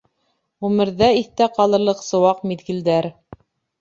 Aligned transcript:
Ғүмерҙә 0.65 1.09
иҫтә 1.19 1.49
ҡалырлыҡ 1.59 2.03
сыуаҡ 2.07 2.43
миҙгелдәр.... 2.53 3.11